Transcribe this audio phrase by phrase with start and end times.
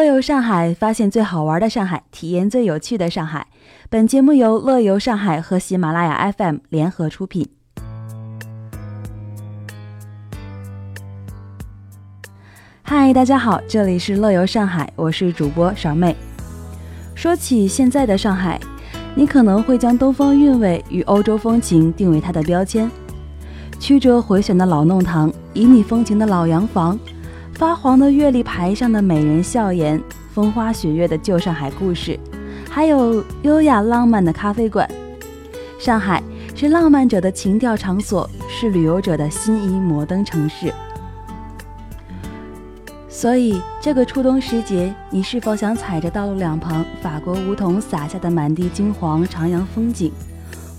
[0.00, 3.46] 乐游上海，发现最好玩的上海，体验最有趣的上海。
[3.90, 7.46] 本节目由乐游上海和喜马拉雅 FM 联合出品。
[12.80, 16.16] 嗨，大家好，这里是乐游上海，我是主播爽妹。
[17.14, 18.58] 说起现在的上海，
[19.14, 22.90] 你可能会将东方韵味与欧洲风情定为它的标签。
[23.78, 26.98] 曲折回旋的老弄堂，旖旎风情的老洋房。
[27.60, 30.02] 发黄的月历牌上的美人笑颜，
[30.32, 32.18] 风花雪月的旧上海故事，
[32.70, 34.90] 还有优雅浪漫的咖啡馆。
[35.78, 36.22] 上海
[36.56, 40.72] 是浪漫者的情调场所，是旅游者的心仪摩登城市。
[43.10, 50.10] 所以，这个初冬时节，你是否想踩着道路两旁法国梧桐洒下的满地金黄徜徉风景，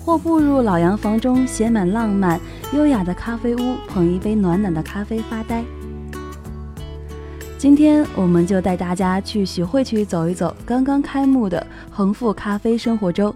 [0.04, 2.40] 或步入老洋房中写满浪漫
[2.72, 5.62] 优雅的咖啡屋，捧一杯暖暖的咖啡发呆？
[7.62, 13.32] 今天我们就带大家去徐汇区走一走，刚刚开幕的恒富咖啡生活周，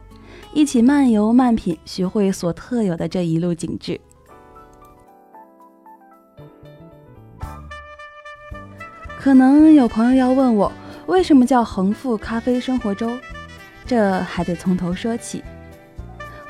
[0.52, 4.00] 一起漫游漫品徐汇所特有的这一路景致。
[9.16, 10.72] 可能有朋友要问我，
[11.06, 13.08] 为什么叫恒富咖啡生活周？
[13.86, 15.40] 这还得从头说起。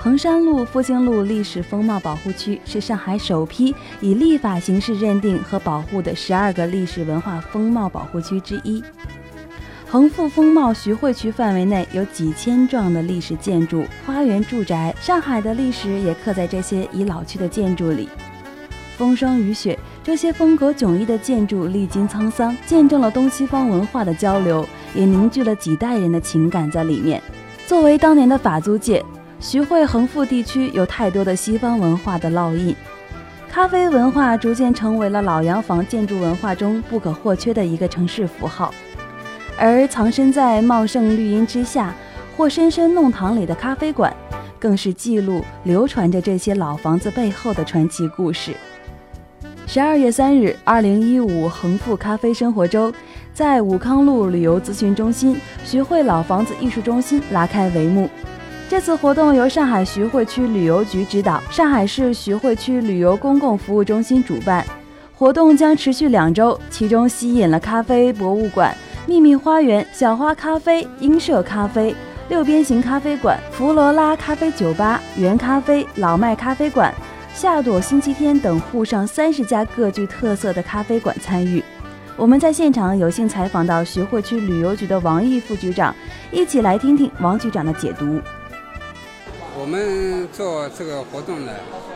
[0.06, 8.80] 衡山路复兴路历史风貌保护区是上海首批以立法形式认定和保护的十二个历史文化风貌保护区之一。
[9.90, 18.08] 恒富风貌徐汇区范围内有几千幢的历史建筑、花园住宅，上海的历史也刻在这些已老去的建筑里。
[18.96, 27.20] 风霜雨雪，这些风格迥异的建筑历经沧桑，见证了东西方文化的交流，也凝聚了几代人的情感在里面。
[27.66, 29.04] 作为当年的法租界。
[29.38, 32.74] 徐汇恒富地区有太多的西方文化的烙印，
[33.50, 38.72] 咖啡文化逐渐成为了老洋房建筑文化中不可或缺的一个城市符号。
[39.58, 41.94] 而藏身在茂盛绿荫之下
[42.36, 44.14] 或深深弄堂里的咖啡馆，
[44.58, 48.54] 更是记录流传着这些老房子背后的传奇故事。
[49.66, 52.92] 十二月三日，二零一五恒富咖啡生活周
[53.34, 58.08] 在武康路旅游咨询中心徐汇老房子艺术中心拉开帷幕。
[58.68, 64.66] 这次活动由上海徐汇区旅游局指导，上海市徐汇区旅游公共服务中心主办。
[65.14, 71.94] 活动将持续两周，其中吸引了咖啡博物馆、秘密花园、小花咖啡、英舍咖啡、
[72.28, 76.92] 六边形咖啡馆、弗罗拉咖啡酒吧、原咖啡、老麦咖啡馆、
[77.32, 81.62] 夏朵星期天等沪上三十家各具特色的咖啡馆参与。
[82.16, 85.94] 我们在现场有幸采访到徐汇区旅游局的王毅副局长，
[86.32, 88.20] 一起来听听王局长的解读。
[89.58, 91.52] 我们做这个活动呢，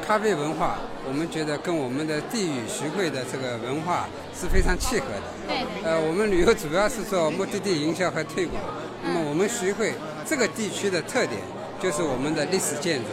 [0.06, 5.22] 咖啡文化，我们觉得跟我们的地域徐汇的这个文化是非常契合的。
[5.46, 5.66] 对。
[5.84, 8.62] 呃，我们旅游主要是做目的地营销和推广。
[9.04, 9.92] 那么我们徐汇
[10.24, 11.38] 这个地区的特点
[11.78, 13.08] 就是我们的历史建筑，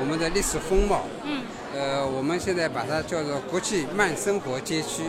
[0.00, 1.04] 我们的历史风貌。
[1.22, 1.42] 嗯。
[1.72, 5.04] 呃，我们现在把它叫做国际慢生活街区。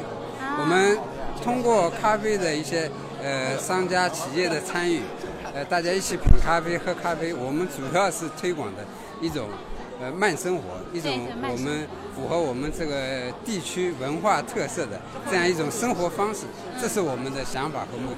[0.60, 0.96] 我们
[1.44, 2.90] 通过咖啡的一些
[3.22, 5.02] 呃商家企业的参与。
[5.56, 8.84] 呃，大家一起品咖啡、喝咖啡，我们主要是推广的
[9.22, 9.48] 一种
[10.02, 11.10] 呃慢生活，一种
[11.44, 15.00] 我们符合我们这个地区文化特色的
[15.32, 16.42] 这样一种生活方式，
[16.82, 18.18] 这是我们的想法和目的。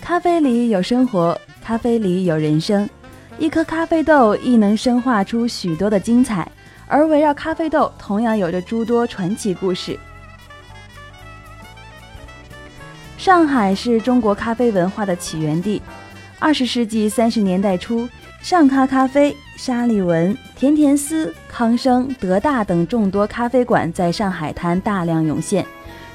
[0.00, 2.88] 咖啡里有生活，咖啡里有人生，
[3.40, 6.48] 一颗咖啡豆亦能生化出许多的精彩，
[6.86, 9.98] 而围绕咖啡豆，同样有着诸多传奇故事。
[13.24, 15.80] 上海是中国咖啡文化的起源地。
[16.38, 18.06] 二十世纪三十年代初，
[18.42, 25.64] 上咖咖啡、沙利文、甜甜丝、康生、德大等众多咖啡馆在上海滩大量涌现，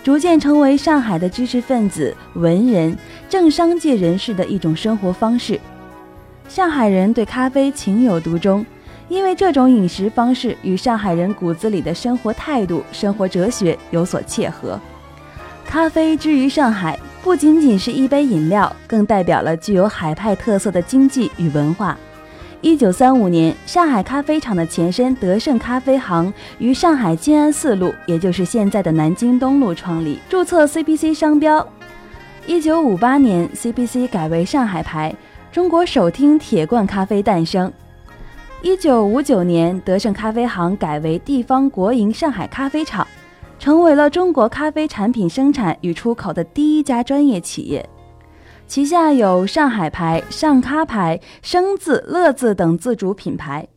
[0.04, 2.96] 逐渐成为上海的知识分子、文人、
[3.28, 5.60] 政商界人士的一种生活方式。
[6.48, 8.64] 上海人对咖啡情有独钟，
[9.08, 14.80] 因为这种饮食方式与上海人骨子里的生活态度、生活哲学有所切合。
[15.70, 21.96] 咖啡之于上海，不仅仅是一杯饮料，更代表了具有海派特色的经济与文化。
[22.60, 31.66] 一九三五年，上海咖啡厂的前身德胜咖啡行于上海静安寺路，也就是现在的南京东路创立，注册 CPC 商标。
[32.48, 35.16] 一九五八年，CPC 改为上海牌，
[35.52, 37.72] 中国首听铁罐咖啡诞生。
[38.64, 43.06] 一九五九年，德胜咖啡行改为地方国营上海咖啡厂。
[43.60, 47.88] 成为了中国咖啡产品生产与出口的第一家专业企业，
[48.68, 53.68] 旗下有上海牌、上咖牌、生字、乐字等自主品牌。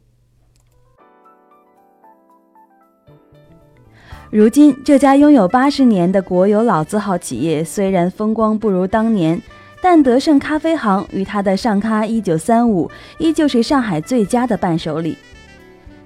[4.31, 9.43] 如今，这家拥有八十年的国有老字号企业，虽然风光不如当年，
[9.83, 12.89] 但德胜咖啡行与它的上咖一九三五
[13.19, 15.19] 依旧是上海最佳的伴手礼。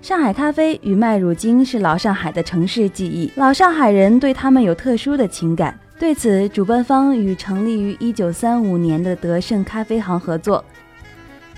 [0.07, 5.77] 上海咖啡与麦乳精是老上海的城市记忆，老上海人对他们有特殊的情感。
[5.99, 10.65] 对此，主办方与成立于一九三五年的德胜咖啡行合作。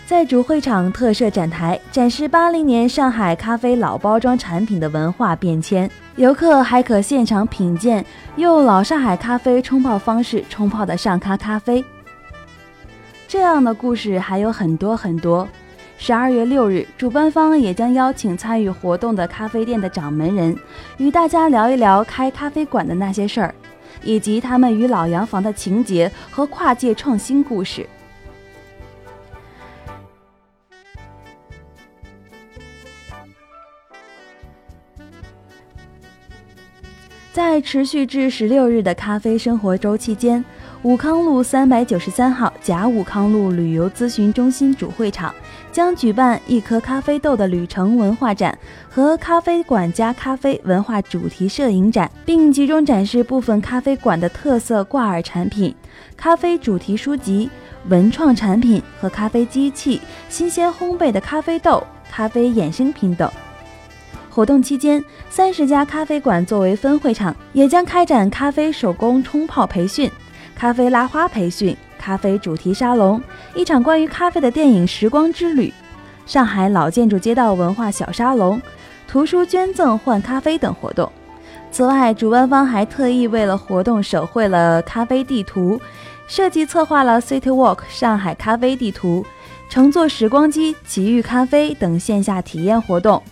[0.06, 5.90] 在主会场特设展台，展示八零年上海咖啡老包装产品的文化变迁。
[6.16, 8.02] 游客还可现场品鉴
[8.36, 11.84] 用老上海咖啡冲泡方式冲泡的上咖咖啡。
[13.28, 15.46] 这样的故事还有很多很多。
[16.00, 20.56] 十二月六日，主办方也将邀请参与活动的咖啡店的掌门人，
[20.96, 23.54] 与大家聊一聊开咖啡馆的那些事儿，
[24.04, 27.86] 以及他们与老洋房的情节和跨界创新故事。
[37.32, 40.44] 在持续至十六日的咖啡生活周期间，
[40.84, 45.34] 武康路三百九十三号甲武康路旅游咨询中心主会场
[45.72, 48.56] 将举办一颗咖啡豆的旅程文化展
[48.88, 55.74] 和咖啡馆加咖啡文化主题摄影展，并集中展示部分咖啡馆的特色挂耳产品、
[56.16, 57.50] 咖啡主题书籍、
[57.88, 63.28] 文创产品和咖啡机器、新鲜烘焙的咖啡豆、咖啡衍生品等。
[64.30, 70.08] 活动期间，三十家咖啡馆作为分会场，也将开展咖啡手工冲泡培训、
[70.58, 73.22] 咖啡拉花培训、咖啡主题沙龙、
[73.54, 75.72] 一场关于咖啡的电影时光之旅、
[76.26, 78.60] 上海老建筑街道文化小沙龙、
[79.06, 81.08] 图书捐赠换咖啡等活动。
[81.70, 85.80] 此外，主办方还特意为了活动手绘了咖啡地图，
[86.26, 89.24] 设计策划了 City Walk 上海咖啡地图、
[89.68, 93.22] 乘坐时光机奇遇咖啡等线下体验活动。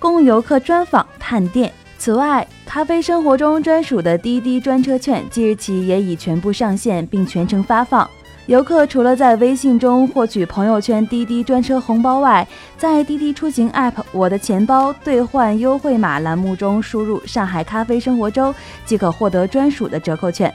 [0.00, 1.72] 供游客专访探店。
[1.96, 8.08] 此外，咖啡生活中专属的滴滴专车券即日起也已全部上线，并全程发放。
[8.46, 12.48] 游客除了在微信中获取朋友圈滴滴专车红包外，
[12.78, 18.54] 在滴滴出行 App“ 我的钱包”兑换优惠码栏目中输入“上海咖啡生活周”，
[18.86, 20.50] 即可获得专属的折扣券。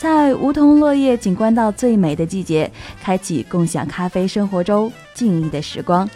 [0.00, 2.68] 在梧桐落叶景观到最美的季节，
[3.00, 6.10] 开启共享咖啡生活周静谧的时光。